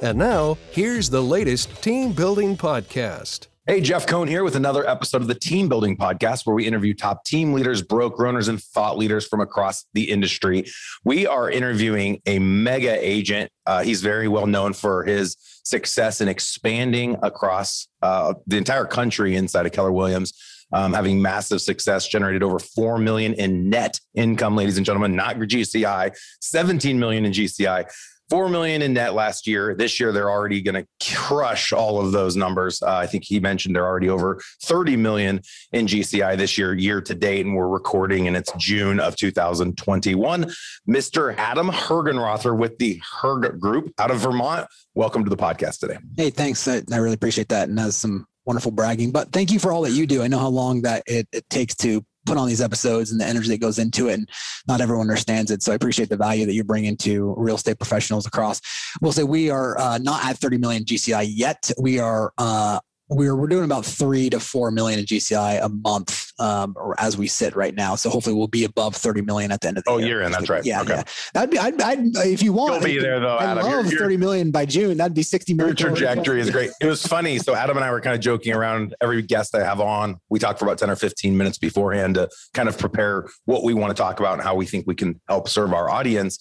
[0.00, 3.48] And now, here's the latest team building podcast.
[3.66, 6.94] Hey, Jeff Cohn here with another episode of the Team Building Podcast, where we interview
[6.94, 10.66] top team leaders, broker owners, and thought leaders from across the industry.
[11.04, 13.50] We are interviewing a mega agent.
[13.66, 19.34] Uh, he's very well known for his success in expanding across uh, the entire country
[19.34, 20.32] inside of Keller Williams.
[20.72, 25.36] Um, having massive success, generated over four million in net income, ladies and gentlemen, not
[25.36, 27.90] GCI, 17 million in GCI.
[28.30, 29.74] 4 million in net last year.
[29.74, 32.82] This year, they're already going to crush all of those numbers.
[32.82, 35.40] Uh, I think he mentioned they're already over 30 million
[35.72, 37.46] in GCI this year, year to date.
[37.46, 40.52] And we're recording and it's June of 2021.
[40.88, 41.36] Mr.
[41.36, 44.66] Adam Hergenrother with the Herg Group out of Vermont.
[44.94, 45.98] Welcome to the podcast today.
[46.16, 46.66] Hey, thanks.
[46.68, 47.68] I, I really appreciate that.
[47.68, 50.22] And that's some wonderful bragging, but thank you for all that you do.
[50.22, 53.24] I know how long that it, it takes to put on these episodes and the
[53.24, 54.14] energy that goes into it.
[54.14, 54.28] And
[54.66, 55.62] not everyone understands it.
[55.62, 58.60] So I appreciate the value that you bring into real estate professionals across.
[59.00, 61.70] We'll say we are uh, not at 30 million GCI yet.
[61.80, 66.32] We are uh, we're we're doing about three to four million in GCI a month
[66.40, 67.94] um, as we sit right now.
[67.94, 69.98] So hopefully we'll be above 30 million at the end of the year.
[69.98, 70.22] oh, year.
[70.22, 70.64] in, that's right.
[70.64, 70.96] Yeah, okay.
[70.96, 71.02] yeah.
[71.34, 72.74] That'd be I'd, I'd if you want.
[72.74, 73.36] You'll be there though.
[73.36, 73.64] I Adam.
[73.64, 74.96] love You're- 30 million by June.
[74.98, 75.76] That'd be sixty million.
[75.76, 76.70] Your trajectory is great.
[76.80, 77.38] It was funny.
[77.38, 78.94] So Adam and I were kind of joking around.
[79.00, 82.28] Every guest I have on, we talk for about 10 or 15 minutes beforehand to
[82.54, 85.20] kind of prepare what we want to talk about and how we think we can
[85.28, 86.38] help serve our audience.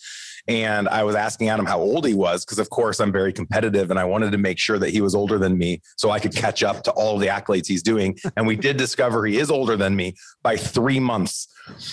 [0.47, 3.91] And I was asking Adam how old he was because, of course, I'm very competitive
[3.91, 6.33] and I wanted to make sure that he was older than me so I could
[6.33, 8.17] catch up to all the accolades he's doing.
[8.37, 11.47] And we did discover he is older than me by three months.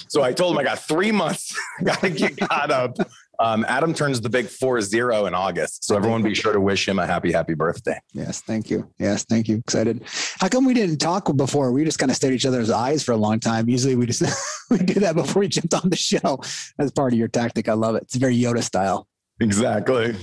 [0.09, 2.97] So I told him I got three months, got to get caught up.
[3.41, 5.85] Um, Adam turns the big four zero in August.
[5.85, 7.99] So everyone be sure to wish him a happy, happy birthday.
[8.13, 8.91] Yes, thank you.
[8.99, 9.57] Yes, thank you.
[9.59, 10.05] Excited.
[10.39, 11.73] How come we didn't talk before?
[11.73, 13.69] We just kind of stared at each other's eyes for a long time.
[13.69, 14.23] Usually we just
[14.71, 16.41] we do that before we jumped on the show.
[16.79, 17.69] That's part of your tactic.
[17.69, 18.05] I love it.
[18.05, 19.09] It's very Yoda style.
[19.41, 20.15] Exactly.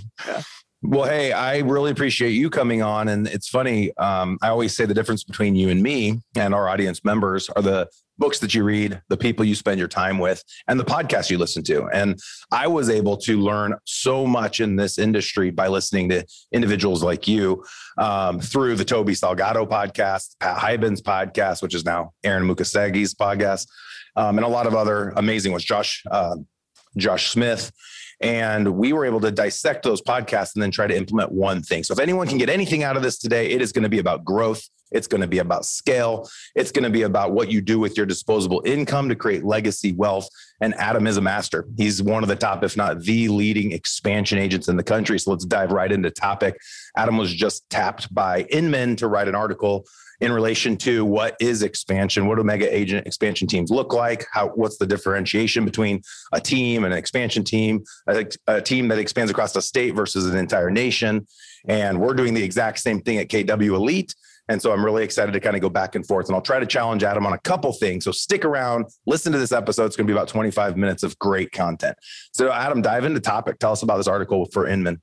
[0.83, 3.07] Well, hey, I really appreciate you coming on.
[3.07, 3.95] And it's funny.
[3.97, 7.61] Um, I always say the difference between you and me and our audience members are
[7.61, 7.87] the
[8.21, 11.37] books that you read, the people you spend your time with, and the podcasts you
[11.37, 11.87] listen to.
[11.87, 12.17] And
[12.51, 16.23] I was able to learn so much in this industry by listening to
[16.53, 17.65] individuals like you
[17.97, 23.67] um, through the Toby Salgado podcast, Pat Hiban's podcast, which is now Aaron Amuchastegui's podcast,
[24.15, 25.65] um, and a lot of other amazing ones.
[25.65, 26.37] Josh, uh,
[26.95, 27.71] Josh Smith.
[28.21, 31.83] And we were able to dissect those podcasts and then try to implement one thing.
[31.83, 33.97] So if anyone can get anything out of this today, it is going to be
[33.97, 34.61] about growth.
[34.91, 36.29] It's going to be about scale.
[36.55, 39.93] It's going to be about what you do with your disposable income to create legacy
[39.93, 40.27] wealth.
[40.61, 41.67] And Adam is a master.
[41.77, 45.19] He's one of the top, if not the leading expansion agents in the country.
[45.19, 46.59] So let's dive right into topic.
[46.95, 49.85] Adam was just tapped by Inman to write an article
[50.21, 54.49] in relation to what is expansion what do mega agent expansion teams look like how
[54.49, 56.01] what's the differentiation between
[56.31, 60.27] a team and an expansion team a, a, team that expands across a state versus
[60.27, 61.25] an entire nation
[61.67, 64.15] and we're doing the exact same thing at kw elite
[64.51, 66.59] and so i'm really excited to kind of go back and forth and i'll try
[66.59, 68.05] to challenge adam on a couple things.
[68.05, 69.85] So stick around listen to this episode.
[69.85, 71.97] It's going to be about 25 minutes of great content.
[72.33, 73.59] So adam dive into topic.
[73.59, 75.01] Tell us about this article for inman.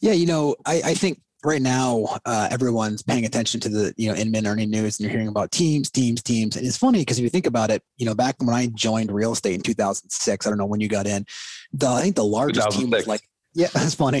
[0.00, 4.08] Yeah, you know, I, I think right now uh, everyone's paying attention to the you
[4.08, 6.56] know inman earning news and you're hearing about teams teams teams.
[6.56, 9.10] And it's funny because if you think about it you know back when i joined
[9.10, 11.26] real estate in 2006 i don't know when you got in
[11.72, 13.22] the i think the largest team was like
[13.54, 14.20] yeah that's funny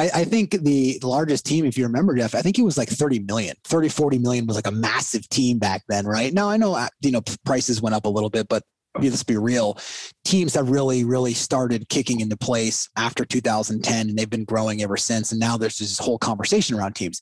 [0.00, 2.88] I, I think the largest team if you remember jeff i think it was like
[2.88, 6.32] 30 million 30 40 million was like a massive team back then right?
[6.32, 8.62] Now i know uh, you know prices went up a little bit but
[8.98, 9.78] let's be real
[10.24, 14.96] teams have really really started kicking into place after 2010 and they've been growing ever
[14.96, 17.20] since and now there's this whole conversation around teams.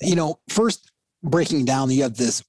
[0.00, 0.90] You know first
[1.22, 2.42] breaking down you have this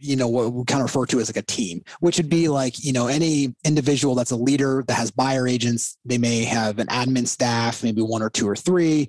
[0.00, 2.48] you know what we kind of refer to as like a team which would be
[2.48, 6.78] like you know any individual that's a leader that has buyer agents they may have
[6.78, 9.08] an admin staff maybe one or two or three.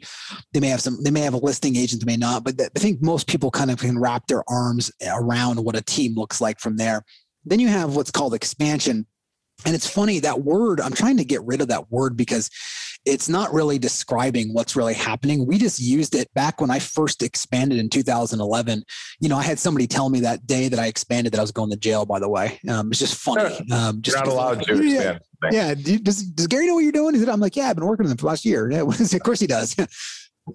[0.54, 2.80] They may have some they may have a listing agent they may not but i
[2.80, 6.60] think most people kind of can wrap their arms around what a team looks like
[6.60, 7.04] from there.
[7.46, 9.06] Then you have what's called expansion.
[9.66, 12.50] And it's funny that word, I'm trying to get rid of that word because
[13.06, 15.46] it's not really describing what's really happening.
[15.48, 18.84] We just used it back when I first expanded in 2011.
[19.20, 21.52] You know, I had somebody tell me that day that I expanded that I was
[21.52, 22.60] going to jail, by the way.
[22.70, 23.56] Um, it's just funny.
[23.72, 25.74] Um, just you're not allowed to Yeah, expand yeah.
[25.76, 27.14] You- Does, does Gary know what you're doing?
[27.16, 28.70] He said, I'm like, yeah, I've been working with him for the last year.
[28.72, 29.76] Yeah, of course he does.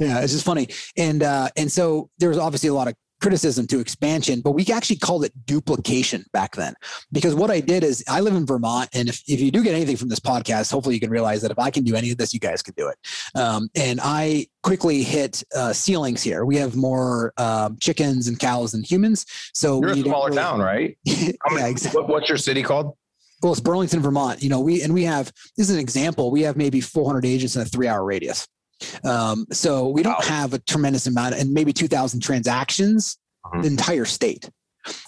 [0.01, 0.67] Yeah, it's just funny.
[0.97, 2.95] And uh, and so there was obviously a lot of
[3.25, 6.75] criticism to expansion, but we actually called it duplication back then.
[7.11, 8.91] Because what I did is I live in Vermont.
[8.93, 11.51] And if, if you do get anything from this podcast, hopefully you can realize that
[11.51, 12.99] if I can do any of this, you guys can do it.
[13.35, 16.45] Um, and I quickly hit uh, ceilings here.
[16.45, 19.25] We have more um, chickens and cows than humans.
[19.55, 20.99] So you're a smaller really, town, right?
[21.05, 21.33] yeah,
[21.67, 22.03] exactly.
[22.03, 22.95] What, what's your city called?
[23.43, 24.43] Well, it's Burlington, Vermont.
[24.43, 26.31] You know, we and we have this is an example.
[26.31, 28.47] We have maybe 400 agents in a three-hour radius.
[29.05, 30.27] Um, so we don't wow.
[30.27, 33.63] have a tremendous amount, and maybe 2,000 transactions, mm-hmm.
[33.63, 34.51] the entire state.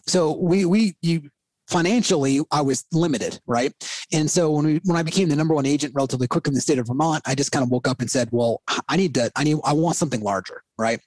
[0.07, 1.29] So we we you
[1.69, 3.73] financially I was limited, right?
[4.13, 6.61] And so when we when I became the number one agent relatively quick in the
[6.61, 9.31] state of Vermont, I just kind of woke up and said, "Well, I need to
[9.37, 11.01] I need I want something larger." Right.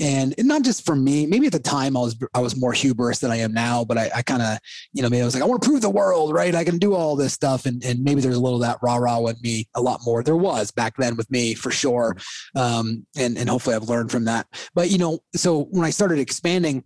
[0.00, 3.20] And not just for me, maybe at the time I was I was more hubris
[3.20, 4.58] than I am now, but I, I kind of,
[4.92, 6.54] you know, maybe I was like, I want to prove the world, right?
[6.54, 7.64] I can do all this stuff.
[7.64, 10.22] And and maybe there's a little of that rah-rah with me, a lot more.
[10.22, 12.16] There was back then with me for sure.
[12.54, 14.46] Um, and and hopefully I've learned from that.
[14.74, 16.84] But you know, so when I started expanding,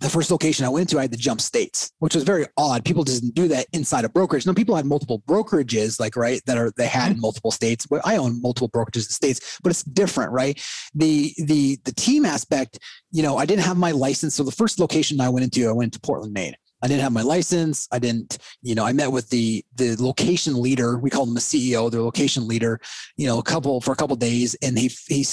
[0.00, 2.84] the first location I went to, I had to jump states, which was very odd.
[2.84, 4.46] People didn't do that inside a brokerage.
[4.46, 7.22] No, people had multiple brokerages, like right, that are they had in mm-hmm.
[7.22, 7.86] multiple states.
[7.86, 10.60] But I own multiple brokerages in states, but it's different, right?
[10.94, 12.78] The the the team aspect,
[13.12, 14.34] you know, I didn't have my license.
[14.34, 16.54] So the first location I went into, I went to Portland, Maine.
[16.82, 17.86] I didn't have my license.
[17.92, 20.98] I didn't, you know, I met with the the location leader.
[20.98, 22.80] We called him the CEO, their location leader,
[23.16, 25.24] you know, a couple for a couple days, and he he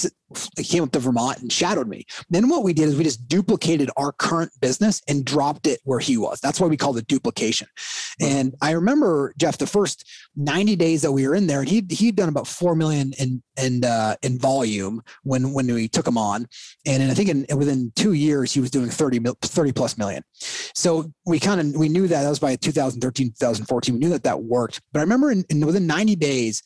[0.62, 2.04] came up to Vermont and shadowed me.
[2.28, 6.00] Then what we did is we just duplicated our current business and dropped it where
[6.00, 6.40] he was.
[6.40, 7.68] That's why we call it duplication.
[8.20, 10.04] And I remember Jeff, the first
[10.36, 13.42] 90 days that we were in there, and he he'd done about four million in
[13.60, 16.46] in uh, in volume when when we took him on,
[16.86, 20.22] and I think in, within two years he was doing 30 30 plus million.
[20.74, 23.94] So we kind of we knew that that was by 2013 2014.
[23.94, 24.80] We knew that that worked.
[24.92, 26.62] But I remember in, in within 90 days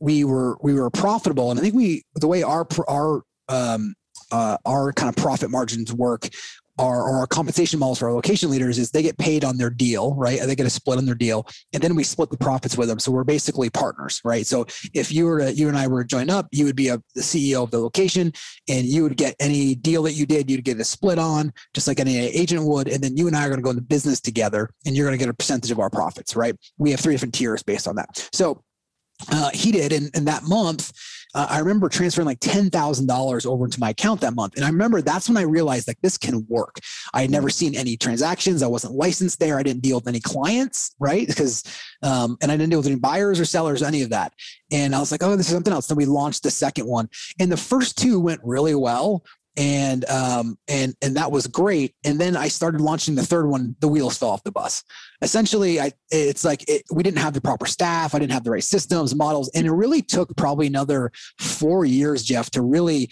[0.00, 3.94] we were we were profitable, and I think we the way our our um,
[4.30, 6.28] uh, our kind of profit margins work
[6.78, 10.14] our, our compensation models for our location leaders is they get paid on their deal,
[10.14, 10.40] right?
[10.40, 12.98] They get a split on their deal, and then we split the profits with them.
[12.98, 14.46] So we're basically partners, right?
[14.46, 16.88] So if you were to, you and I were to join up, you would be
[16.88, 18.32] a, the CEO of the location,
[18.68, 21.86] and you would get any deal that you did, you'd get a split on, just
[21.86, 24.20] like any agent would, and then you and I are going to go into business
[24.20, 26.54] together, and you're going to get a percentage of our profits, right?
[26.78, 28.28] We have three different tiers based on that.
[28.32, 28.62] So
[29.30, 30.92] uh, he did, and, and that month
[31.34, 34.54] uh, I remember transferring like $10,000 over into my account that month.
[34.54, 36.78] And I remember that's when I realized like this can work.
[37.12, 38.62] I had never seen any transactions.
[38.62, 39.58] I wasn't licensed there.
[39.58, 41.26] I didn't deal with any clients, right?
[41.26, 41.64] Because,
[42.02, 44.32] um, and I didn't deal with any buyers or sellers, any of that.
[44.70, 45.88] And I was like, oh, this is something else.
[45.88, 47.08] Then we launched the second one.
[47.40, 49.24] And the first two went really well
[49.56, 51.94] and um and and that was great.
[52.04, 54.82] And then i started launching the third one the wheels fell off the bus.
[55.22, 58.50] Essentially i it's like it, we didn't have the proper staff i didn't have the
[58.50, 63.10] right systems models and it really took probably another four years jeff to really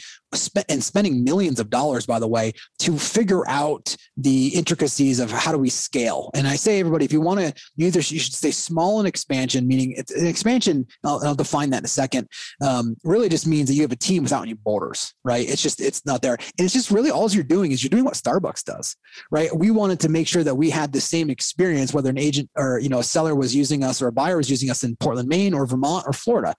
[0.69, 5.53] and spending millions of dollars by the way to figure out the intricacies of how
[5.53, 6.31] do we scale.
[6.35, 9.07] And i say everybody if you want to you either you should stay small in
[9.07, 12.29] expansion meaning an expansion I'll, I'll define that in a second
[12.61, 15.49] um, really just means that you have a team without any borders right?
[15.49, 16.35] It's just it's not there.
[16.35, 18.97] And it's just really all you're doing is you're doing what starbucks does
[19.31, 19.55] right?
[19.55, 22.79] We wanted to make sure that we had the same experience whether an agent or
[22.79, 25.29] you know a seller was using us or a buyer was using us in portland
[25.29, 26.55] maine or vermont or florida.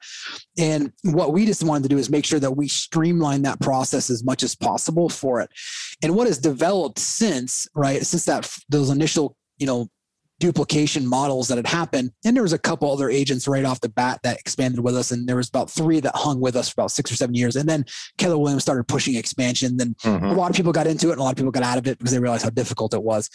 [0.57, 4.09] And what we just wanted to do is make sure that we streamline that process
[4.09, 5.49] as much as possible for it.
[6.03, 9.89] And what has developed since, right, since that those initial, you know,
[10.39, 12.11] duplication models that had happened.
[12.25, 15.11] And there was a couple other agents right off the bat that expanded with us.
[15.11, 17.55] And there was about three that hung with us for about six or seven years.
[17.55, 17.85] And then
[18.17, 19.77] Keller Williams started pushing expansion.
[19.77, 20.25] Then mm-hmm.
[20.25, 21.87] a lot of people got into it and a lot of people got out of
[21.87, 23.29] it because they realized how difficult it was.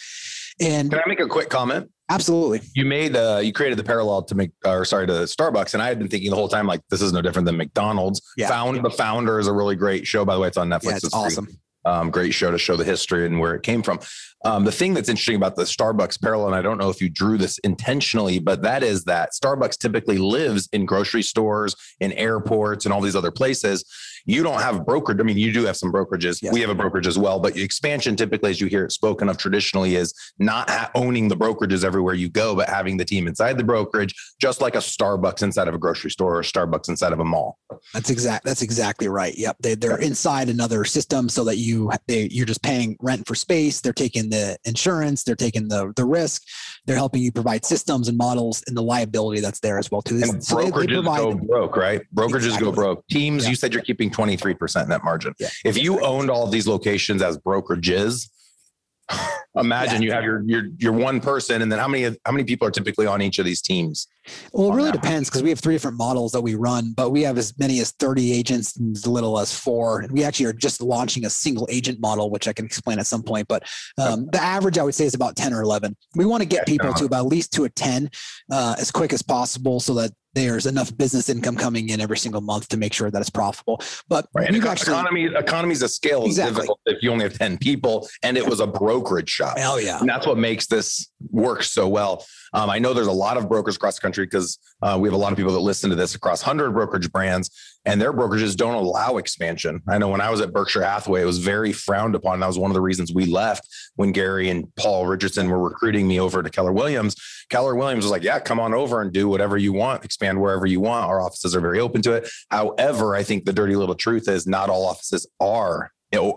[0.60, 1.90] And can I make a quick comment?
[2.10, 2.62] Absolutely.
[2.74, 5.74] You made uh you created the parallel to make or sorry to Starbucks.
[5.74, 8.22] And I had been thinking the whole time like this is no different than McDonald's.
[8.36, 8.48] Yeah.
[8.48, 10.24] Found the founder is a really great show.
[10.24, 10.84] By the way, it's on Netflix.
[10.84, 11.48] Yeah, it's, it's awesome.
[11.84, 14.00] Um, great show to show the history and where it came from.
[14.44, 17.08] Um, the thing that's interesting about the Starbucks parallel, and I don't know if you
[17.08, 22.84] drew this intentionally, but that is that Starbucks typically lives in grocery stores, in airports,
[22.84, 23.84] and all these other places.
[24.28, 25.18] You don't have brokerage.
[25.20, 26.42] I mean, you do have some brokerages.
[26.42, 26.52] Yes.
[26.52, 29.38] We have a brokerage as well, but expansion typically, as you hear it spoken of
[29.38, 33.64] traditionally, is not owning the brokerages everywhere you go, but having the team inside the
[33.64, 37.24] brokerage, just like a Starbucks inside of a grocery store or Starbucks inside of a
[37.24, 37.58] mall.
[37.94, 38.44] That's exact.
[38.44, 39.36] That's exactly right.
[39.36, 43.34] Yep, they, they're inside another system so that you they, you're just paying rent for
[43.34, 43.80] space.
[43.80, 45.24] They're taking the insurance.
[45.24, 46.42] They're taking the the risk.
[46.84, 50.16] They're helping you provide systems and models and the liability that's there as well too.
[50.22, 52.02] And so brokerages they, they go broke, right?
[52.14, 52.64] Brokerages exactly.
[52.66, 53.06] go broke.
[53.08, 53.50] Teams, yeah.
[53.50, 55.34] you said you're keeping 23% net margin.
[55.38, 58.28] Yeah, if you owned all of these locations as brokerages,
[59.56, 60.06] Imagine yeah.
[60.06, 62.70] you have your your your one person, and then how many how many people are
[62.70, 64.06] typically on each of these teams?
[64.52, 67.22] Well, it really depends because we have three different models that we run, but we
[67.22, 70.00] have as many as 30 agents and as little as four.
[70.00, 73.06] And we actually are just launching a single agent model, which I can explain at
[73.06, 73.48] some point.
[73.48, 73.62] But
[73.96, 75.96] um, the average, I would say, is about 10 or 11.
[76.14, 78.10] We want to get people to about at least to a 10
[78.52, 82.40] uh, as quick as possible so that there's enough business income coming in every single
[82.40, 83.80] month to make sure that it's profitable.
[84.08, 84.50] But right.
[84.50, 86.54] we've actually economy economies of scale is exactly.
[86.54, 89.58] difficult if you only have 10 people and it was a brokerage shop.
[89.58, 89.98] Hell yeah.
[89.98, 92.24] And that's what makes this work so well.
[92.54, 95.14] Um, I know there's a lot of brokers across the country because uh, we have
[95.14, 97.50] a lot of people that listen to this across 100 brokerage brands,
[97.88, 99.82] and their brokerages don't allow expansion.
[99.88, 102.40] I know when I was at Berkshire Hathaway, it was very frowned upon.
[102.40, 103.66] That was one of the reasons we left
[103.96, 107.16] when Gary and Paul Richardson were recruiting me over to Keller Williams.
[107.48, 110.66] Keller Williams was like, "Yeah, come on over and do whatever you want, expand wherever
[110.66, 111.06] you want.
[111.06, 114.46] Our offices are very open to it." However, I think the dirty little truth is
[114.46, 115.90] not all offices are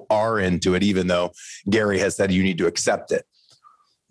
[0.10, 1.32] are into it, even though
[1.70, 3.26] Gary has said you need to accept it.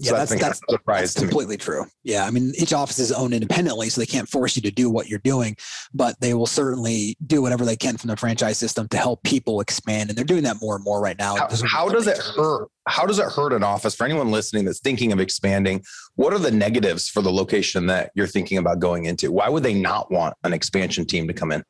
[0.00, 1.85] Yeah, so that's that's, that's completely true.
[2.04, 4.88] Yeah, I mean, each office is owned independently, so they can't force you to do
[4.88, 5.57] what you're doing,
[5.92, 9.61] but they will certainly do whatever they can from the franchise system to help people
[9.61, 11.37] expand, and they're doing that more and more right now.
[11.37, 12.69] How, how does it hurt?
[12.88, 15.85] How does it hurt an office for anyone listening that's thinking of expanding?
[16.14, 19.30] What are the negatives for the location that you're thinking about going into?
[19.30, 21.62] Why would they not want an expansion team to come in?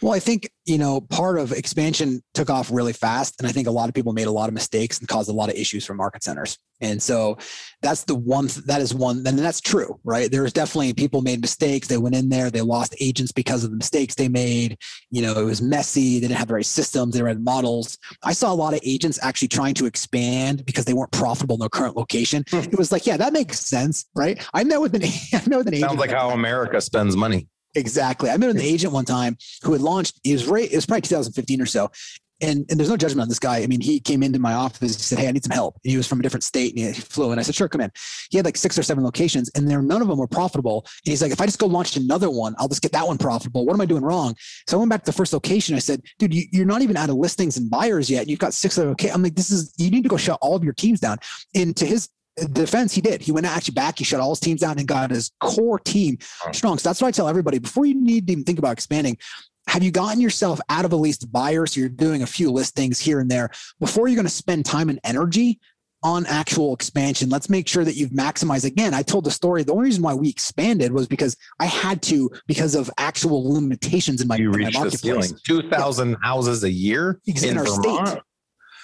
[0.00, 3.34] Well, I think, you know, part of expansion took off really fast.
[3.38, 5.32] And I think a lot of people made a lot of mistakes and caused a
[5.32, 6.58] lot of issues for market centers.
[6.80, 7.38] And so
[7.80, 10.30] that's the one, that is one, and that's true, right?
[10.30, 11.88] There's definitely people made mistakes.
[11.88, 14.76] They went in there, they lost agents because of the mistakes they made.
[15.10, 16.14] You know, it was messy.
[16.14, 17.96] They didn't have the right systems, they had models.
[18.22, 21.60] I saw a lot of agents actually trying to expand because they weren't profitable in
[21.60, 22.44] their current location.
[22.50, 22.58] Hmm.
[22.58, 24.46] It was like, yeah, that makes sense, right?
[24.52, 25.02] I met with an,
[25.32, 25.90] I met with an agent.
[25.90, 27.48] Sounds like how America spends money.
[27.76, 28.30] Exactly.
[28.30, 31.02] I met an agent one time who had launched, it was right, it was probably
[31.02, 31.90] 2015 or so.
[32.42, 33.58] And, and there's no judgment on this guy.
[33.62, 34.94] I mean, he came into my office.
[34.94, 35.78] He said, Hey, I need some help.
[35.82, 37.30] And he was from a different state and he flew.
[37.30, 37.90] And I said, Sure, come in.
[38.30, 40.82] He had like six or seven locations and there, none of them were profitable.
[40.84, 43.16] And he's like, If I just go launch another one, I'll just get that one
[43.16, 43.64] profitable.
[43.64, 44.34] What am I doing wrong?
[44.68, 45.76] So I went back to the first location.
[45.76, 48.28] I said, Dude, you, are not even out of listings and buyers yet.
[48.28, 48.90] You've got six other.
[48.90, 49.10] Okay.
[49.10, 51.16] I'm like, This is, you need to go shut all of your teams down.
[51.54, 52.10] And to his
[52.52, 53.22] defense, he did.
[53.22, 53.98] He went actually back.
[53.98, 56.18] He shut all his teams down and got his core team
[56.52, 56.78] strong.
[56.78, 59.16] So that's what I tell everybody before you need to even think about expanding.
[59.68, 61.66] Have you gotten yourself out of a least buyer?
[61.66, 63.50] So you're doing a few listings here and there
[63.80, 65.58] before you're going to spend time and energy
[66.04, 67.28] on actual expansion.
[67.30, 68.64] Let's make sure that you've maximized.
[68.64, 69.64] Again, I told the story.
[69.64, 74.20] The only reason why we expanded was because I had to because of actual limitations
[74.20, 75.32] in my, you reached the ceiling.
[75.44, 76.16] Two thousand yeah.
[76.22, 78.08] houses a year in, in our Vermont?
[78.08, 78.22] state.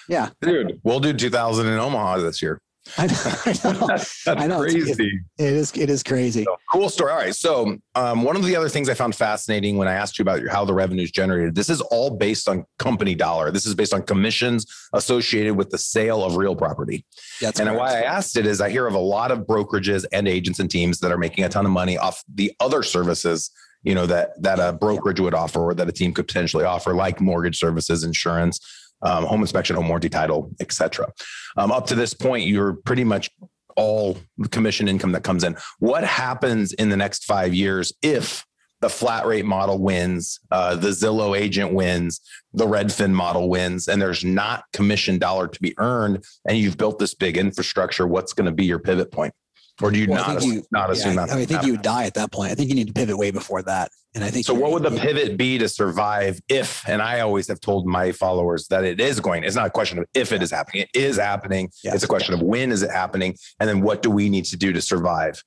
[0.09, 2.59] Yeah, dude, we'll do two thousand in Omaha this year.
[2.97, 3.87] I know.
[3.87, 4.59] That's I know.
[4.59, 5.21] crazy.
[5.37, 5.71] It, it is.
[5.75, 6.43] It is crazy.
[6.43, 7.11] So, cool story.
[7.11, 7.35] All right.
[7.35, 10.41] So, um, one of the other things I found fascinating when I asked you about
[10.41, 13.51] your, how the revenue is generated, this is all based on company dollar.
[13.51, 17.05] This is based on commissions associated with the sale of real property.
[17.39, 17.79] That's and correct.
[17.79, 20.69] why I asked it is I hear of a lot of brokerages and agents and
[20.69, 23.49] teams that are making a ton of money off the other services
[23.83, 26.93] you know that that a brokerage would offer or that a team could potentially offer
[26.93, 28.59] like mortgage services insurance
[29.03, 31.11] um, home inspection, home warranty title, etc.
[31.57, 33.29] Um, up to this point, you're pretty much
[33.75, 34.17] all
[34.51, 35.55] commission income that comes in.
[35.79, 38.45] What happens in the next five years if
[38.81, 42.19] the flat rate model wins, uh, the Zillow agent wins,
[42.53, 46.99] the Redfin model wins, and there's not commission dollar to be earned, and you've built
[46.99, 48.05] this big infrastructure?
[48.05, 49.33] What's going to be your pivot point?
[49.81, 51.35] Or do you well, not, you, not assume yeah, that?
[51.35, 52.51] I, I think you would die at that point.
[52.51, 53.89] I think you need to pivot way before that.
[54.13, 54.53] And I think so.
[54.53, 56.87] What would the pivot be to survive if?
[56.87, 59.43] And I always have told my followers that it is going.
[59.43, 60.83] It's not a question of if it is happening.
[60.83, 61.71] It is happening.
[61.83, 64.45] Yes, it's a question of when is it happening, and then what do we need
[64.45, 65.43] to do to survive?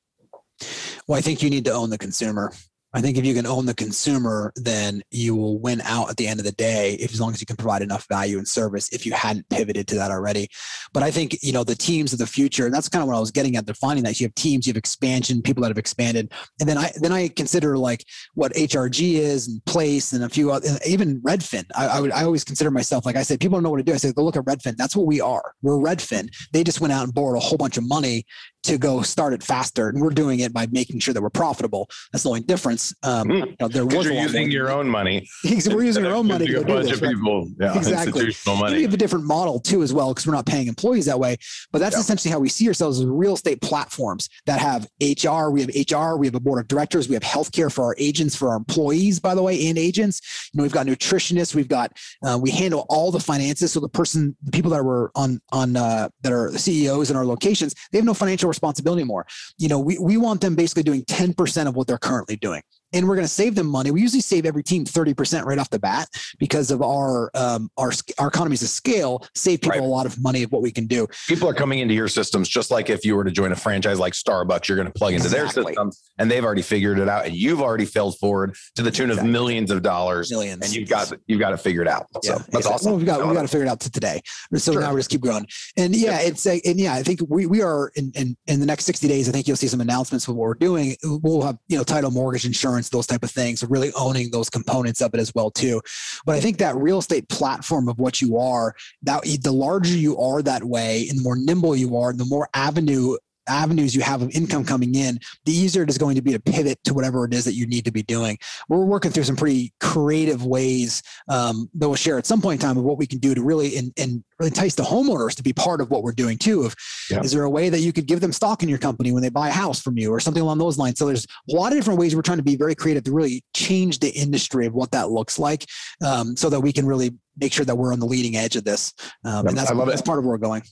[1.06, 2.52] Well, I think you need to own the consumer.
[2.94, 6.26] I think if you can own the consumer, then you will win out at the
[6.26, 8.92] end of the day, if as long as you can provide enough value and service.
[8.92, 10.48] If you hadn't pivoted to that already,
[10.92, 13.16] but I think you know the teams of the future, and that's kind of what
[13.16, 13.66] I was getting at.
[13.66, 16.90] Defining that you have teams, you have expansion, people that have expanded, and then I
[17.00, 21.64] then I consider like what HRG is and Place and a few other, even Redfin.
[21.74, 23.82] I, I would I always consider myself like I said, people don't know what to
[23.82, 23.92] do.
[23.92, 24.76] I say go look at Redfin.
[24.76, 25.52] That's what we are.
[25.62, 26.28] We're Redfin.
[26.52, 28.24] They just went out and borrowed a whole bunch of money
[28.66, 31.88] to go start it faster, and we're doing it by making sure that we're profitable.
[32.12, 32.94] That's the only difference.
[33.02, 33.46] Um, mm.
[33.46, 35.28] you know, there was you're using your own money.
[35.44, 37.42] we're using our own money to a bunch this, of people.
[37.42, 37.54] Right?
[37.60, 38.20] Yeah, exactly.
[38.20, 38.76] Institutional money.
[38.76, 41.36] we have a different model too, as well, because we're not paying employees that way.
[41.72, 42.00] But that's yeah.
[42.00, 45.50] essentially how we see ourselves as real estate platforms that have HR.
[45.50, 46.16] We have HR.
[46.16, 47.08] We have a board of directors.
[47.08, 50.50] We have healthcare for our agents, for our employees, by the way, and agents.
[50.52, 51.54] You know, we've got nutritionists.
[51.54, 51.92] We've got
[52.24, 53.72] uh, we handle all the finances.
[53.72, 57.24] So the person, the people that were on on uh, that are CEOs in our
[57.24, 59.26] locations, they have no financial responsibility more.
[59.58, 62.62] You know, we, we want them basically doing 10% of what they're currently doing.
[62.92, 63.90] And we're going to save them money.
[63.90, 67.92] We usually save every team 30% right off the bat because of our um, our
[68.18, 69.84] our economies of scale, save people right.
[69.84, 71.06] a lot of money of what we can do.
[71.28, 73.98] People are coming into your systems just like if you were to join a franchise
[73.98, 75.62] like Starbucks, you're going to plug into exactly.
[75.62, 78.90] their systems and they've already figured it out and you've already failed forward to the
[78.90, 79.28] tune exactly.
[79.28, 80.30] of millions of dollars.
[80.30, 80.64] Millions.
[80.64, 82.06] And you've got you've got to figure it out.
[82.22, 82.72] So yeah, that's exactly.
[82.72, 82.90] awesome.
[82.90, 84.20] Well, we've got we've got to figure it out to today.
[84.54, 84.80] So sure.
[84.80, 85.46] now we just keep growing.
[85.76, 86.28] And yeah, yep.
[86.28, 89.08] it's a, and yeah, I think we we are in, in in the next 60
[89.08, 90.96] days, I think you'll see some announcements of what we're doing.
[91.02, 95.00] We'll have, you know, title mortgage insurance, those type of things really owning those components
[95.00, 95.80] of it as well too.
[96.24, 100.18] But I think that real estate platform of what you are, that the larger you
[100.18, 103.16] are that way, and the more nimble you are, the more avenue
[103.48, 106.40] avenues you have of income coming in, the easier it is going to be to
[106.40, 108.38] pivot to whatever it is that you need to be doing.
[108.68, 112.66] We're working through some pretty creative ways um, that we'll share at some point in
[112.66, 115.42] time of what we can do to really and, and really entice the homeowners to
[115.42, 116.62] be part of what we're doing too.
[116.62, 116.74] Of
[117.10, 117.20] yeah.
[117.20, 119.30] is there a way that you could give them stock in your company when they
[119.30, 120.98] buy a house from you or something along those lines?
[120.98, 123.44] So there's a lot of different ways we're trying to be very creative to really
[123.54, 125.66] change the industry of what that looks like,
[126.04, 128.64] um, so that we can really make sure that we're on the leading edge of
[128.64, 128.92] this.
[129.24, 130.62] Um, and that's, that's part of where we're going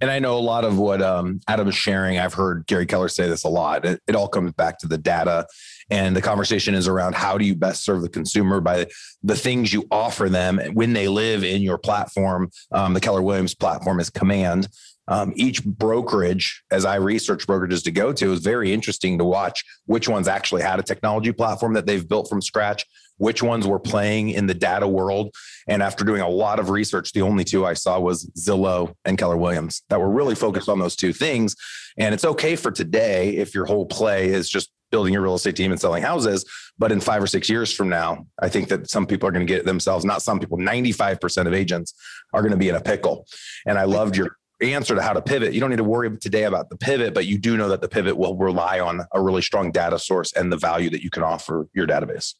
[0.00, 2.18] and I know a lot of what um, Adam is sharing.
[2.18, 3.84] I've heard Gary Keller say this a lot.
[3.84, 5.46] It, it, all comes back to the data,
[5.90, 8.86] and the conversation is around how do you best serve the consumer by
[9.22, 12.50] the things you offer them when they live in your platform.
[12.72, 14.68] Um, the Keller Williams platform is Command.
[15.06, 19.62] Um, each brokerage, as I research brokerages to go to, is very interesting to watch
[19.86, 22.86] which ones actually had a technology platform that they've built from scratch
[23.18, 25.34] which ones were playing in the data world.
[25.68, 29.18] And after doing a lot of research, the only two I saw was Zillow and
[29.18, 31.56] Keller Williams that were really focused on those two things.
[31.96, 35.56] And it's okay for today if your whole play is just building your real estate
[35.56, 36.44] team and selling houses.
[36.78, 39.46] But in five or six years from now, I think that some people are going
[39.46, 41.94] to get themselves, not some people, 95% of agents
[42.32, 43.26] are going to be in a pickle.
[43.66, 45.52] And I loved your answer to how to pivot.
[45.52, 47.88] You don't need to worry today about the pivot, but you do know that the
[47.88, 51.22] pivot will rely on a really strong data source and the value that you can
[51.22, 52.34] offer your database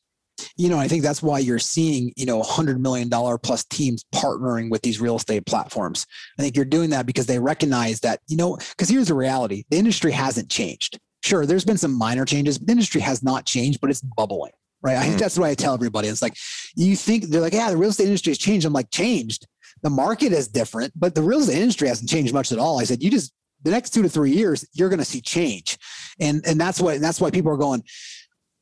[0.57, 4.71] you know, I think that's why you're seeing, you know, $100 million plus teams partnering
[4.71, 6.07] with these real estate platforms.
[6.39, 9.65] I think you're doing that because they recognize that, you know, because here's the reality
[9.71, 10.99] the industry hasn't changed.
[11.23, 14.97] Sure, there's been some minor changes, the industry has not changed, but it's bubbling, right?
[14.97, 15.21] I think mm.
[15.21, 16.09] that's what I tell everybody.
[16.09, 16.37] It's like,
[16.77, 18.67] you think they're like, yeah, the real estate industry has changed.
[18.67, 19.47] I'm like, changed.
[19.83, 22.79] The market is different, but the real estate industry hasn't changed much at all.
[22.79, 25.79] I said, you just, the next two to three years, you're going to see change.
[26.21, 27.83] And, and that's what, that's why people are going,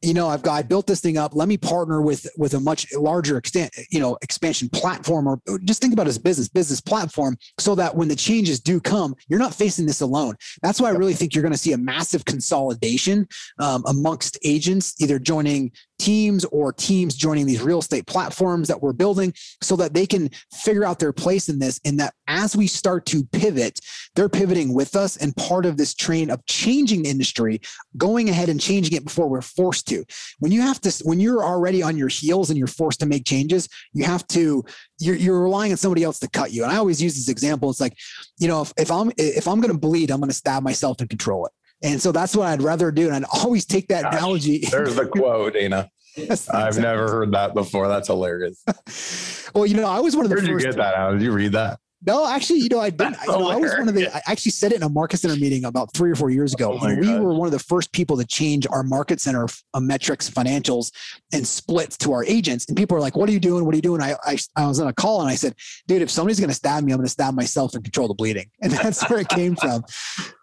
[0.02, 1.34] you know, I've got I built this thing up.
[1.34, 5.80] Let me partner with with a much larger extent, you know, expansion platform, or just
[5.80, 9.38] think about it as business business platform, so that when the changes do come, you're
[9.38, 10.34] not facing this alone.
[10.62, 14.94] That's why I really think you're going to see a massive consolidation um, amongst agents,
[15.00, 19.94] either joining teams or teams joining these real estate platforms that we're building so that
[19.94, 21.80] they can figure out their place in this.
[21.84, 23.78] And that as we start to pivot,
[24.16, 27.60] they're pivoting with us and part of this train of changing the industry,
[27.96, 30.04] going ahead and changing it before we're forced to.
[30.40, 33.24] When you have to, when you're already on your heels and you're forced to make
[33.24, 34.64] changes, you have to,
[34.98, 36.64] you're, you're relying on somebody else to cut you.
[36.64, 37.70] And I always use this example.
[37.70, 37.96] It's like,
[38.38, 41.00] you know, if, if I'm, if I'm going to bleed, I'm going to stab myself
[41.00, 41.52] and control it.
[41.82, 43.06] And so that's what I'd rather do.
[43.08, 44.58] And I'd always take that Gosh, analogy.
[44.70, 45.88] There's the quote, Dana.
[46.14, 46.82] Yes, I've exactly.
[46.82, 47.88] never heard that before.
[47.88, 48.62] That's hilarious.
[49.54, 50.66] well, you know, I was one of the Where'd first.
[50.66, 51.12] you get that out?
[51.12, 51.80] Did you read that?
[52.04, 53.16] No, actually, you know, I didn't.
[53.26, 54.14] You know, I was one of the.
[54.14, 56.78] I actually said it in a market center meeting about three or four years ago.
[56.80, 60.28] Oh we were one of the first people to change our market center uh, metrics,
[60.28, 60.90] financials,
[61.32, 62.66] and splits to our agents.
[62.66, 63.64] And people are like, "What are you doing?
[63.64, 65.54] What are you doing?" I I, I was on a call and I said,
[65.86, 68.14] "Dude, if somebody's going to stab me, I'm going to stab myself and control the
[68.14, 69.84] bleeding." And that's where it came from.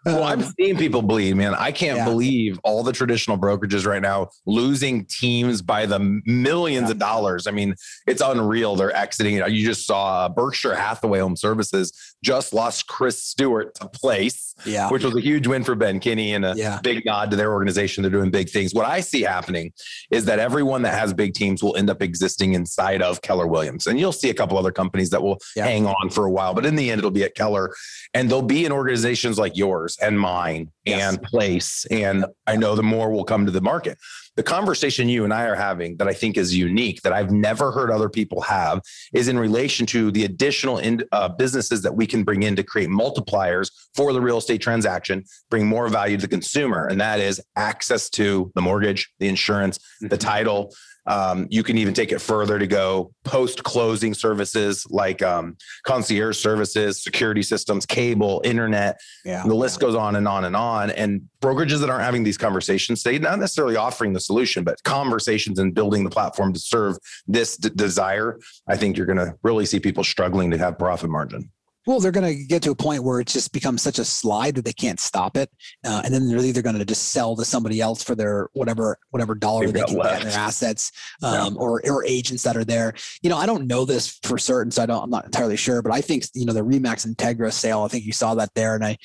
[0.05, 1.55] well, I'm um, seeing people bleed, man.
[1.55, 2.05] I can't yeah.
[2.05, 6.91] believe all the traditional brokerages right now losing teams by the millions yeah.
[6.91, 7.47] of dollars.
[7.47, 7.75] I mean,
[8.07, 8.75] it's unreal.
[8.75, 9.35] They're exiting.
[9.35, 14.89] You just saw Berkshire Hathaway Home Services just lost Chris Stewart to place, yeah.
[14.89, 16.79] which was a huge win for Ben Kinney and a yeah.
[16.83, 18.03] big nod to their organization.
[18.03, 18.73] They're doing big things.
[18.73, 19.73] What I see happening
[20.11, 23.87] is that everyone that has big teams will end up existing inside of Keller Williams.
[23.87, 25.65] And you'll see a couple other companies that will yeah.
[25.65, 27.73] hang on for a while, but in the end, it'll be at Keller.
[28.13, 31.13] And they'll be in organizations like yours and mine yes.
[31.13, 31.85] and Place.
[31.89, 33.97] And I know the more will come to the market
[34.39, 37.73] the conversation you and I are having that I think is unique that I've never
[37.73, 38.79] heard other people have
[39.11, 42.63] is in relation to the additional in, uh, businesses that we can bring in to
[42.63, 46.87] create multipliers for the real estate transaction, bring more value to the consumer.
[46.87, 50.15] And that is access to the mortgage, the insurance, the mm-hmm.
[50.15, 50.73] title,
[51.09, 56.37] um, you can even take it further to go post closing services like um, concierge
[56.37, 58.99] services, security systems, cable, internet.
[59.25, 60.91] Yeah, the list goes on and on and on.
[60.91, 65.57] And brokerages that aren't having these conversations, they not necessarily offering the solution, but conversations
[65.57, 68.39] and building the platform to serve this d- desire.
[68.67, 71.49] I think you're going to really see people struggling to have profit margin.
[71.89, 74.53] Well, they're going to get to a point where it just becomes such a slide
[74.53, 75.49] that they can't stop it,
[75.83, 78.99] uh, and then they're either going to just sell to somebody else for their whatever
[79.09, 80.21] whatever dollar They've they can left.
[80.21, 80.91] get their assets,
[81.23, 81.59] um, yeah.
[81.59, 82.93] or or agents that are there.
[83.23, 85.01] You know, I don't know this for certain, so I don't.
[85.01, 87.81] I'm not entirely sure, but I think you know the Remax Integra sale.
[87.81, 88.95] I think you saw that there, and I,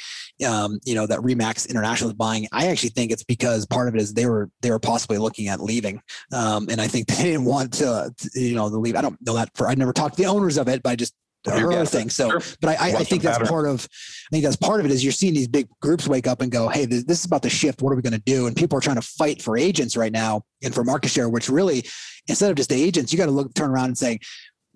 [0.47, 2.49] um, you know, that Remax International is buying.
[2.53, 5.49] I actually think it's because part of it is they were they were possibly looking
[5.49, 6.03] at leaving,
[6.35, 8.95] um, and I think they didn't want to, you know, to leave.
[8.95, 9.69] I don't know that for.
[9.69, 11.15] I never talked to the owners of it, but I just
[11.47, 12.11] her thing.
[12.11, 12.41] So, sure.
[12.61, 13.87] but I, I, I think that's part of,
[14.27, 16.51] I think that's part of it is you're seeing these big groups wake up and
[16.51, 17.83] go, Hey, this, this is about the shift.
[17.83, 18.47] What are we going to do?
[18.47, 21.49] And people are trying to fight for agents right now and for market share, which
[21.49, 21.85] really,
[22.29, 24.19] instead of just the agents, you got to look, turn around and say,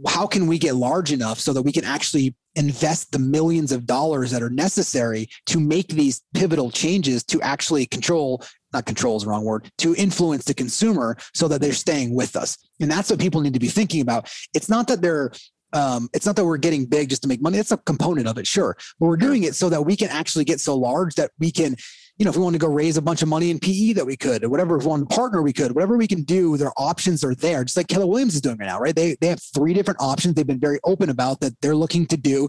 [0.07, 3.87] how can we get large enough so that we can actually invest the millions of
[3.87, 9.23] dollars that are necessary to make these pivotal changes to actually control not control is
[9.23, 13.11] the wrong word to influence the consumer so that they're staying with us and that's
[13.11, 15.33] what people need to be thinking about it's not that they're
[15.73, 17.57] um, it's not that we're getting big just to make money.
[17.57, 18.77] That's a component of it, sure.
[18.99, 21.77] But we're doing it so that we can actually get so large that we can
[22.19, 24.05] you know, if we want to go raise a bunch of money in PE that
[24.05, 26.57] we could, or whatever, if we want to partner, we could, whatever we can do,
[26.57, 28.95] their options are there, just like Keller Williams is doing right now, right?
[28.95, 32.17] They, they have three different options they've been very open about that they're looking to
[32.17, 32.49] do.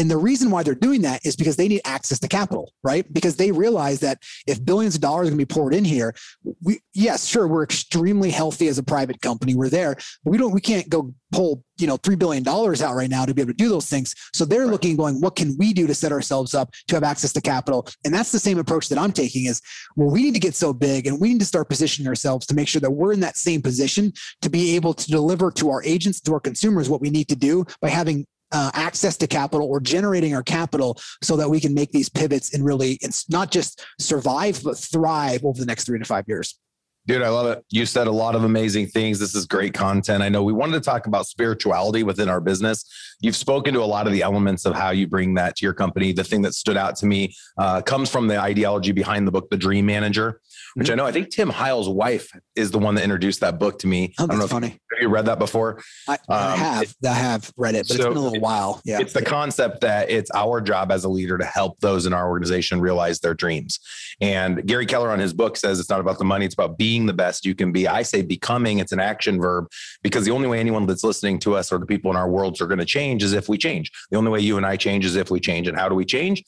[0.00, 3.04] And the reason why they're doing that is because they need access to capital, right?
[3.12, 6.14] Because they realize that if billions of dollars are going to be poured in here,
[6.62, 9.54] we, yes, sure, we're extremely healthy as a private company.
[9.54, 12.94] We're there, but we don't, we can't go pull you know three billion dollars out
[12.94, 14.70] right now to be able to do those things so they're right.
[14.72, 17.86] looking going what can we do to set ourselves up to have access to capital
[18.04, 19.62] and that's the same approach that i'm taking is
[19.94, 22.54] well we need to get so big and we need to start positioning ourselves to
[22.54, 25.84] make sure that we're in that same position to be able to deliver to our
[25.84, 29.66] agents to our consumers what we need to do by having uh, access to capital
[29.66, 33.50] or generating our capital so that we can make these pivots and really it's not
[33.50, 36.58] just survive but thrive over the next three to five years
[37.06, 37.64] Dude, I love it.
[37.70, 39.18] You said a lot of amazing things.
[39.18, 40.22] This is great content.
[40.22, 42.84] I know we wanted to talk about spirituality within our business.
[43.20, 45.72] You've spoken to a lot of the elements of how you bring that to your
[45.72, 46.12] company.
[46.12, 49.48] The thing that stood out to me uh, comes from the ideology behind the book,
[49.48, 50.40] The Dream Manager,
[50.74, 50.92] which mm-hmm.
[50.92, 53.86] I know I think Tim Heil's wife is the one that introduced that book to
[53.86, 54.14] me.
[54.18, 54.80] Oh, that's I don't know funny.
[55.00, 55.82] You read that before?
[56.08, 56.82] I, I um, have.
[56.82, 58.80] It, I have read it, but so it's been a little while.
[58.84, 59.00] Yeah.
[59.00, 62.28] It's the concept that it's our job as a leader to help those in our
[62.28, 63.80] organization realize their dreams.
[64.20, 67.06] And Gary Keller on his book says it's not about the money, it's about being
[67.06, 67.88] the best you can be.
[67.88, 69.68] I say becoming, it's an action verb
[70.02, 72.60] because the only way anyone that's listening to us or the people in our worlds
[72.60, 73.90] are going to change is if we change.
[74.10, 75.68] The only way you and I change is if we change.
[75.68, 76.44] And how do we change?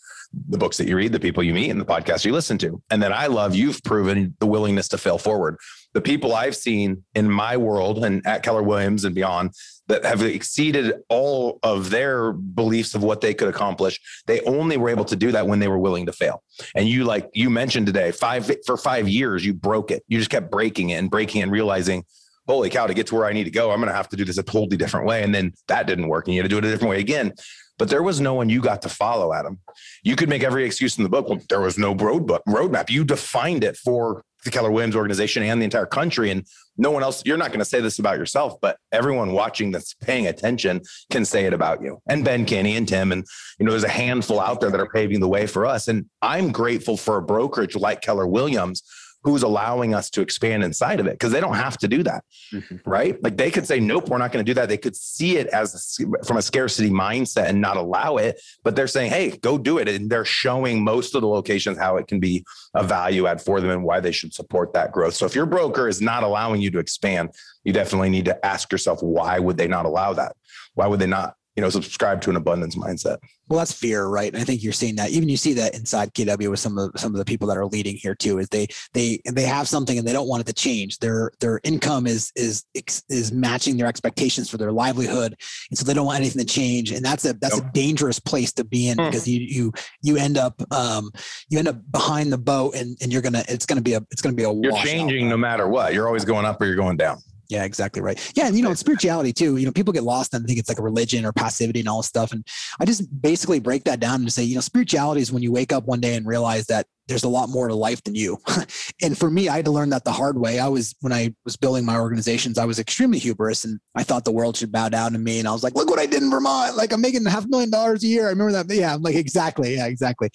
[0.49, 2.83] The books that you read, the people you meet, and the podcasts you listen to.
[2.91, 5.59] And then I love you've proven the willingness to fail forward.
[5.95, 9.53] The people I've seen in my world and at Keller Williams and beyond
[9.89, 14.01] that have exceeded all of their beliefs of what they could accomplish.
[14.27, 16.43] They only were able to do that when they were willing to fail.
[16.75, 20.03] And you, like you mentioned today, five for five years, you broke it.
[20.09, 22.05] You just kept breaking it and breaking and realizing,
[22.47, 24.17] holy cow, to get to where I need to go, I'm going to have to
[24.17, 25.23] do this a totally different way.
[25.23, 26.27] And then that didn't work.
[26.27, 27.35] And you had to do it a different way again.
[27.79, 29.59] But there was no one you got to follow, Adam.
[30.05, 31.29] You could make every excuse in the book.
[31.29, 32.91] Well, there was no road book, roadmap.
[32.91, 36.31] You defined it for the Keller Williams organization and the entire country.
[36.31, 39.71] And no one else, you're not going to say this about yourself, but everyone watching
[39.71, 41.99] that's paying attention can say it about you.
[42.09, 43.13] And Ben Kinney and Tim.
[43.13, 43.25] And,
[43.59, 45.89] you know, there's a handful out there that are paving the way for us.
[45.89, 48.83] And I'm grateful for a brokerage like Keller Williams
[49.25, 52.25] who's allowing us to expand inside of it because they don't have to do that
[52.53, 52.77] mm-hmm.
[52.85, 53.23] right?
[53.23, 54.69] Like they could say nope we're not going to do that.
[54.69, 58.77] They could see it as a, from a scarcity mindset and not allow it but
[58.77, 62.07] they're saying hey go do it and they're showing most of the locations how it
[62.07, 65.15] can be a value add for them and why they should support that growth.
[65.15, 67.31] So if your broker is not allowing you to expand
[67.65, 70.37] you definitely need to ask yourself why would they not allow that?
[70.75, 73.19] Why would they not you know subscribe to an abundance mindset.
[73.49, 74.33] Well that's fear right?
[74.33, 75.11] And i think you're seeing that.
[75.11, 77.67] Even you see that inside kw with some of some of the people that are
[77.67, 80.53] leading here too is they they they have something and they don't want it to
[80.53, 80.99] change.
[80.99, 85.37] Their their income is is is matching their expectations for their livelihood.
[85.71, 86.91] And so they don't want anything to change.
[86.91, 89.05] And that's a that's a dangerous place to be in hmm.
[89.07, 91.11] because you you you end up um
[91.51, 94.23] you end up behind the boat and and you're gonna it's gonna be a it's
[94.23, 95.93] gonna be a you're changing no matter what.
[95.93, 97.19] You're always going up or you're going down
[97.53, 98.19] yeah, exactly right.
[98.35, 99.59] Yeah, and you know, spirituality too.
[99.59, 101.99] You know, people get lost and think it's like a religion or passivity and all
[101.99, 102.33] this stuff.
[102.33, 102.47] And
[102.81, 105.71] I just basically break that down and say, you know, spirituality is when you wake
[105.71, 108.39] up one day and realize that there's a lot more to life than you.
[109.03, 110.59] and for me, I had to learn that the hard way.
[110.59, 114.25] I was, when I was building my organizations, I was extremely hubris and I thought
[114.25, 115.39] the world should bow down to me.
[115.39, 116.77] And I was like, look what I did in Vermont.
[116.77, 118.27] Like I'm making half a million dollars a year.
[118.27, 118.73] I remember that.
[118.73, 118.95] Yeah.
[118.95, 119.75] I'm like, exactly.
[119.75, 120.31] Yeah, exactly.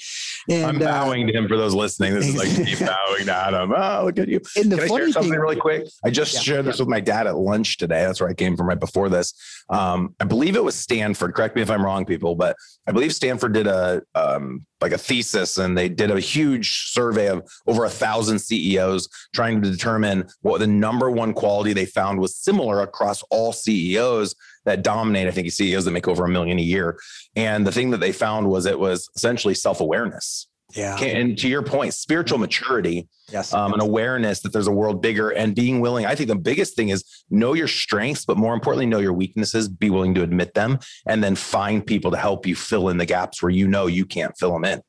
[0.49, 2.13] And, I'm uh, bowing uh, to him for those listening.
[2.13, 3.73] This is like keep bowing to Adam.
[3.75, 4.41] Oh, look at you.
[4.57, 5.87] And the Can I share something thing, really quick?
[6.03, 6.83] I just yeah, shared this yeah.
[6.83, 8.05] with my dad at lunch today.
[8.05, 9.33] That's where I came from right before this.
[9.69, 11.33] Um, I believe it was Stanford.
[11.33, 12.55] Correct me if I'm wrong, people, but
[12.87, 17.27] I believe Stanford did a, um, like a thesis and they did a huge survey
[17.27, 22.19] of over a thousand CEOs trying to determine what the number one quality they found
[22.19, 24.35] was similar across all CEOs
[24.65, 25.27] that dominate.
[25.27, 26.99] I think CEOs that make over a million a year.
[27.35, 30.47] And the thing that they found was it was essentially self awareness.
[30.75, 30.97] Yeah.
[30.97, 35.29] And to your point, spiritual maturity, yes, um, an awareness that there's a world bigger
[35.29, 36.05] and being willing.
[36.05, 39.69] I think the biggest thing is know your strengths, but more importantly, know your weaknesses,
[39.69, 43.05] be willing to admit them, and then find people to help you fill in the
[43.05, 44.81] gaps where you know you can't fill them in.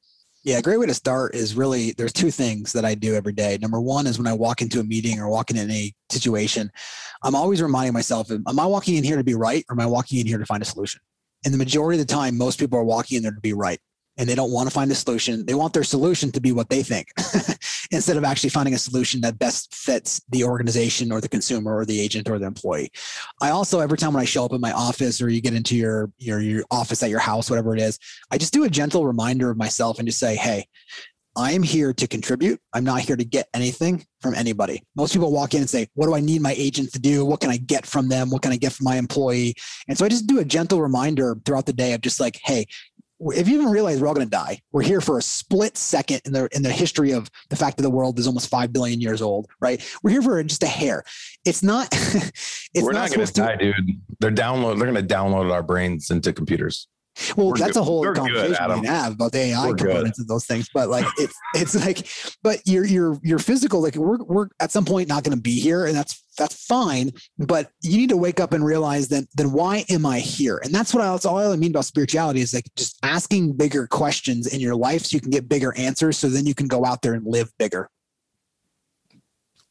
[0.44, 3.32] Yeah, a great way to start is really there's two things that I do every
[3.32, 3.58] day.
[3.60, 6.70] Number one is when I walk into a meeting or walking in a situation,
[7.22, 9.86] I'm always reminding myself, am I walking in here to be right or am I
[9.86, 11.00] walking in here to find a solution?
[11.44, 13.78] And the majority of the time, most people are walking in there to be right
[14.18, 15.46] and they don't want to find a solution.
[15.46, 17.08] They want their solution to be what they think
[17.92, 21.86] instead of actually finding a solution that best fits the organization or the consumer or
[21.86, 22.90] the agent or the employee.
[23.40, 25.76] I also, every time when I show up in my office or you get into
[25.76, 27.98] your, your, your office at your house, whatever it is,
[28.30, 30.66] I just do a gentle reminder of myself and just say, Hey,
[31.36, 32.60] I am here to contribute.
[32.74, 34.82] I'm not here to get anything from anybody.
[34.96, 37.24] Most people walk in and say, What do I need my agent to do?
[37.24, 38.30] What can I get from them?
[38.30, 39.54] What can I get from my employee?
[39.86, 42.66] And so I just do a gentle reminder throughout the day of just like, Hey,
[43.20, 46.20] if you even realize we're all going to die, we're here for a split second
[46.24, 49.00] in the in the history of the fact that the world is almost five billion
[49.00, 49.84] years old, right?
[50.02, 51.02] We're here for just a hair.
[51.44, 51.88] It's not.
[51.92, 52.32] it's
[52.76, 53.74] we're not, not going to die, dude.
[54.20, 54.78] They're download.
[54.78, 56.88] They're going to download our brains into computers.
[57.36, 57.80] Well, we're that's good.
[57.80, 60.24] a whole we're conversation good, we can have about the AI we're components good.
[60.24, 60.68] of those things.
[60.72, 62.08] But like it's it's like,
[62.42, 65.58] but your your your physical, like we're we're at some point not going to be
[65.58, 67.12] here, and that's that's fine.
[67.38, 70.60] But you need to wake up and realize that then why am I here?
[70.62, 73.86] And that's what I, that's all I mean about spirituality is like just asking bigger
[73.86, 76.18] questions in your life so you can get bigger answers.
[76.18, 77.90] So then you can go out there and live bigger.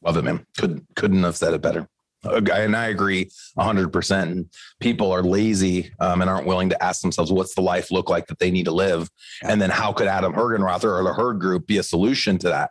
[0.02, 0.46] Love it, man.
[0.56, 1.88] Could couldn't have said it better
[2.24, 4.46] and I agree 100%.
[4.80, 8.26] People are lazy um, and aren't willing to ask themselves, what's the life look like
[8.26, 9.08] that they need to live?
[9.42, 9.52] Yeah.
[9.52, 12.70] And then how could Adam Hergenrother or the Herg Group be a solution to that?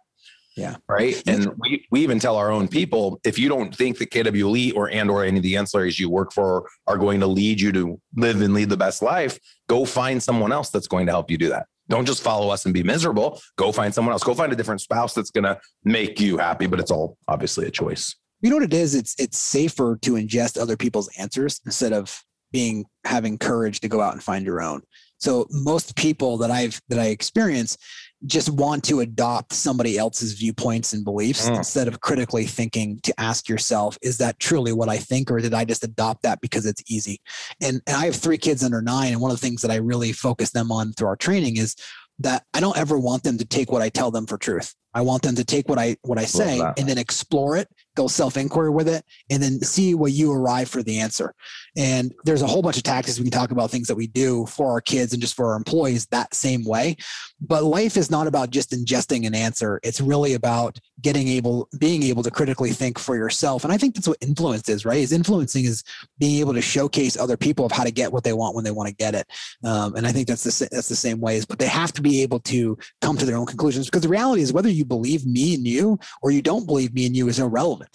[0.55, 0.77] Yeah.
[0.89, 1.21] Right.
[1.27, 4.73] And we, we even tell our own people, if you don't think that KW Elite
[4.75, 7.71] or and or any of the ancillaries you work for are going to lead you
[7.73, 11.29] to live and lead the best life, go find someone else that's going to help
[11.29, 11.67] you do that.
[11.89, 13.39] Don't just follow us and be miserable.
[13.55, 14.23] Go find someone else.
[14.23, 17.67] Go find a different spouse that's going to make you happy, but it's all obviously
[17.67, 18.95] a choice you know what it is?
[18.95, 24.02] It's it's safer to ingest other people's answers instead of being having courage to go
[24.02, 24.82] out and find your own.
[25.19, 27.78] So most people that i've that i experience
[28.26, 31.56] just want to adopt somebody else's viewpoints and beliefs mm.
[31.56, 35.54] instead of critically thinking to ask yourself is that truly what i think or did
[35.54, 37.19] i just adopt that because it's easy?
[37.62, 39.76] And, and i have three kids under nine and one of the things that i
[39.76, 41.76] really focus them on through our training is
[42.19, 44.73] that i don't ever want them to take what i tell them for truth.
[44.97, 48.07] I want them to take what I what I say and then explore it, go
[48.07, 51.33] self inquiry with it, and then see where you arrive for the answer.
[51.75, 54.45] And there's a whole bunch of tactics we can talk about things that we do
[54.45, 56.95] for our kids and just for our employees that same way.
[57.39, 59.79] But life is not about just ingesting an answer.
[59.83, 63.63] It's really about getting able being able to critically think for yourself.
[63.63, 64.97] And I think that's what influence is, right?
[64.97, 65.83] Is influencing is
[66.17, 68.71] being able to showcase other people of how to get what they want when they
[68.71, 69.27] want to get it.
[69.63, 71.45] Um, and I think that's the that's the same ways.
[71.45, 74.41] But they have to be able to come to their own conclusions because the reality
[74.41, 77.39] is whether you believe me and you or you don't believe me and you is
[77.39, 77.87] irrelevant.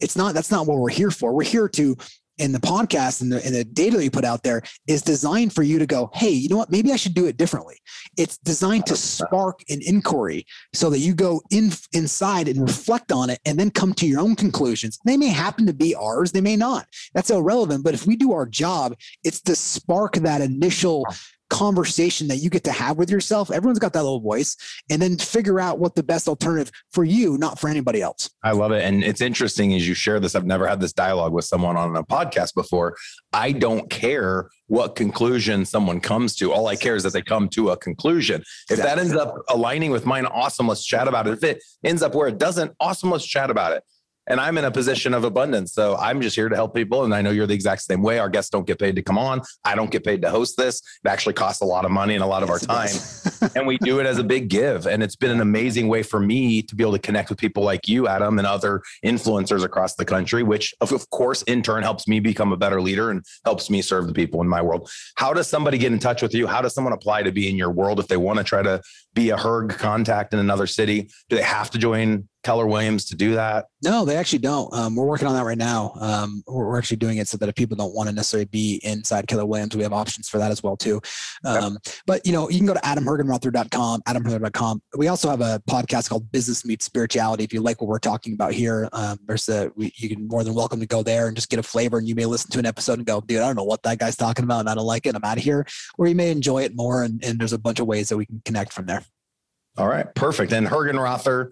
[0.00, 1.32] It's not, that's not what we're here for.
[1.32, 1.96] We're here to,
[2.38, 5.54] in the podcast and the, and the data that you put out there is designed
[5.54, 6.70] for you to go, hey, you know what?
[6.70, 7.76] Maybe I should do it differently.
[8.18, 13.30] It's designed to spark an inquiry so that you go in inside and reflect on
[13.30, 14.98] it and then come to your own conclusions.
[15.04, 16.86] They may happen to be ours, they may not.
[17.14, 17.84] That's irrelevant.
[17.84, 21.06] But if we do our job, it's to spark that initial
[21.50, 23.50] conversation that you get to have with yourself.
[23.50, 24.56] Everyone's got that little voice,
[24.90, 28.30] and then figure out what the best alternative for you, not for anybody else.
[28.42, 28.82] I love it.
[28.82, 30.34] And it's interesting as you share this.
[30.34, 32.96] I've never had this dialogue with someone on a podcast before.
[33.32, 36.52] I don't care what conclusion someone comes to.
[36.52, 38.42] All I care is that they come to a conclusion.
[38.70, 40.66] If that ends up aligning with mine, awesome.
[40.66, 41.34] Let's chat about it.
[41.34, 43.10] If it ends up where it doesn't, awesome.
[43.10, 43.82] Let's chat about it
[44.26, 45.72] and I'm in a position of abundance.
[45.72, 47.04] So I'm just here to help people.
[47.04, 48.18] And I know you're the exact same way.
[48.18, 49.42] Our guests don't get paid to come on.
[49.64, 50.80] I don't get paid to host this.
[51.04, 53.50] It actually costs a lot of money and a lot of yes, our time.
[53.56, 54.86] and we do it as a big give.
[54.86, 57.62] And it's been an amazing way for me to be able to connect with people
[57.62, 62.08] like you, Adam, and other influencers across the country, which of course in turn helps
[62.08, 64.90] me become a better leader and helps me serve the people in my world.
[65.16, 66.46] How does somebody get in touch with you?
[66.46, 68.80] How does someone apply to be in your world if they want to try to
[69.14, 71.08] be a HERG contact in another city?
[71.28, 73.66] Do they have to join Keller Williams to do that?
[73.82, 74.72] No, they actually don't.
[74.72, 75.92] Um, we're working on that right now.
[75.98, 78.80] Um, we're, we're, actually doing it so that if people don't want to necessarily be
[78.84, 81.00] inside Keller Williams, we have options for that as well too.
[81.44, 81.78] Um.
[82.06, 84.80] But you know, you can go to adamhergenrother.com, adamhergenrother.com.
[84.96, 87.42] We also have a podcast called Business Meets Spirituality.
[87.42, 90.44] If you like what we're talking about here, um, there's a we, you can more
[90.44, 91.98] than welcome to go there and just get a flavor.
[91.98, 93.98] And you may listen to an episode and go, dude, I don't know what that
[93.98, 95.16] guy's talking about, and I don't like it.
[95.16, 95.66] I'm out of here.
[95.98, 98.26] Or you may enjoy it more, and, and there's a bunch of ways that we
[98.26, 99.04] can connect from there.
[99.78, 100.52] All right, perfect.
[100.52, 101.50] And Hergenrother, uh,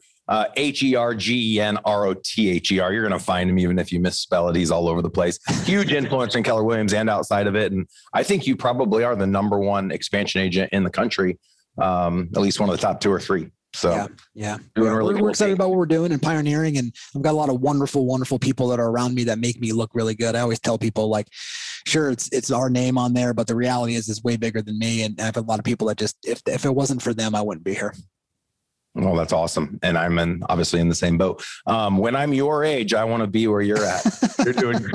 [0.57, 2.93] H E R G E N R O T H E R.
[2.93, 4.57] You're going to find him even if you misspell it.
[4.57, 5.39] He's all over the place.
[5.65, 7.73] Huge influence in Keller Williams and outside of it.
[7.73, 11.39] And I think you probably are the number one expansion agent in the country,
[11.79, 13.51] um, at least one of the top two or three.
[13.75, 14.57] So yeah, yeah.
[14.77, 15.57] Really we're, cool we're, excited thing.
[15.57, 18.69] about what we're doing and pioneering, and I've got a lot of wonderful, wonderful people
[18.69, 20.37] that are around me that make me look really good.
[20.37, 21.27] I always tell people like,
[21.85, 24.79] sure, it's it's our name on there, but the reality is it's way bigger than
[24.79, 27.13] me, and I have a lot of people that just if if it wasn't for
[27.13, 27.95] them, I wouldn't be here.
[28.95, 29.79] Well, that's awesome.
[29.83, 31.45] And I'm in obviously in the same boat.
[31.67, 34.05] Um, when I'm your age, I want to be where you're at.
[34.45, 34.87] you're doing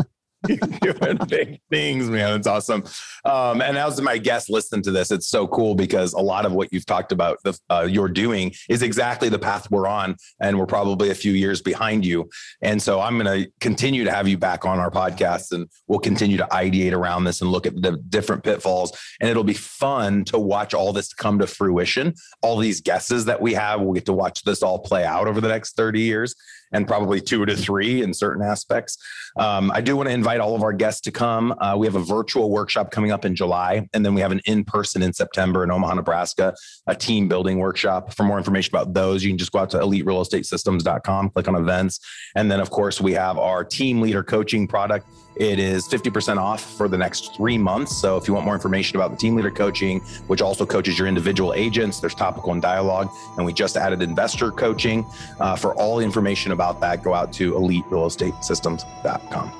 [0.48, 2.38] doing big things, man.
[2.38, 2.84] It's awesome.
[3.26, 6.54] Um, and as my guests listen to this, it's so cool because a lot of
[6.54, 10.58] what you've talked about, the, uh, you're doing is exactly the path we're on, and
[10.58, 12.30] we're probably a few years behind you.
[12.62, 16.00] And so I'm going to continue to have you back on our podcast, and we'll
[16.00, 18.98] continue to ideate around this and look at the different pitfalls.
[19.20, 22.14] And it'll be fun to watch all this come to fruition.
[22.42, 25.42] All these guesses that we have, we'll get to watch this all play out over
[25.42, 26.34] the next 30 years
[26.72, 28.98] and probably two to three in certain aspects.
[29.38, 31.54] Um, I do want to invite all of our guests to come.
[31.60, 34.42] Uh, we have a virtual workshop coming up in July, and then we have an
[34.46, 36.54] in person in September in Omaha, Nebraska,
[36.88, 38.14] a team building workshop.
[38.14, 42.00] For more information about those, you can just go out to eliterealestatesystems.com, click on events.
[42.36, 45.08] And then, of course, we have our team leader coaching product
[45.40, 47.96] it is 50% off for the next three months.
[47.96, 51.08] So if you want more information about the team leader coaching, which also coaches your
[51.08, 53.10] individual agents, there's topical and dialogue.
[53.38, 55.06] And we just added investor coaching.
[55.40, 59.52] Uh, for all information about that, go out to eliterealestatesystems.com.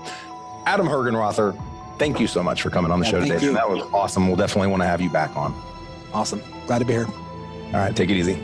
[0.66, 1.58] Adam Hergenrother,
[1.98, 3.40] thank you so much for coming on the yeah, show today.
[3.40, 3.54] You.
[3.54, 4.28] That was awesome.
[4.28, 5.56] We'll definitely want to have you back on.
[6.14, 6.42] Awesome.
[6.68, 7.08] Glad to be here.
[7.08, 7.96] All right.
[7.96, 8.38] Take it easy.